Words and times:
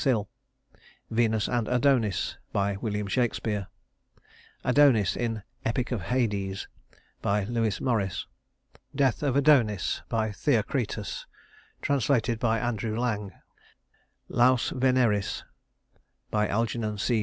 SILL 0.01 0.27
Venus 1.11 1.47
and 1.47 1.67
Adonis 1.67 2.35
WILLIAM 2.55 3.05
SHAKESPEARE 3.05 3.67
Adonis 4.65 5.15
in 5.15 5.43
"Epic 5.63 5.91
of 5.91 6.01
Hades" 6.01 6.67
LEWIS 7.23 7.79
MORRIS 7.81 8.25
Death 8.95 9.21
of 9.21 9.35
Adonis 9.35 10.01
THEOCRITUS, 10.09 11.27
trans. 11.83 12.07
by 12.39 12.57
ANDREW 12.59 12.99
LANG 12.99 13.31
Laus 14.27 14.71
Veneris 14.71 15.43
ALGERNON 16.33 16.97
C. 16.97 17.19